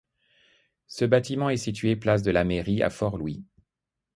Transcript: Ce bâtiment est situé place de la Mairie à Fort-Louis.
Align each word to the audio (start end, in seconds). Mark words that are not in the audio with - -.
Ce 0.87 1.05
bâtiment 1.05 1.51
est 1.51 1.57
situé 1.57 1.95
place 1.95 2.23
de 2.23 2.31
la 2.31 2.43
Mairie 2.43 2.81
à 2.81 2.89
Fort-Louis. 2.89 3.45